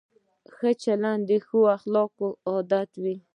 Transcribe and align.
ښه 0.53 0.69
چلند 0.83 1.21
د 1.29 1.31
ښو 1.45 1.59
خلکو 1.81 2.25
عادت 2.49 2.89
وي. 3.03 3.15